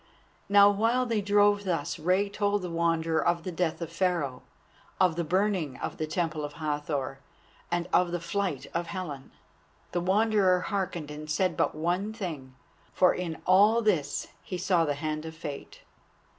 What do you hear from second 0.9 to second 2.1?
they drove thus